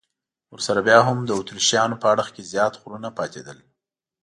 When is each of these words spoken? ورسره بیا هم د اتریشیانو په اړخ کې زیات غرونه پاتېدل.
ورسره 0.53 0.81
بیا 0.87 0.99
هم 1.07 1.17
د 1.25 1.31
اتریشیانو 1.39 1.99
په 2.01 2.07
اړخ 2.13 2.27
کې 2.35 2.49
زیات 2.51 2.73
غرونه 2.81 3.09
پاتېدل. 3.17 3.57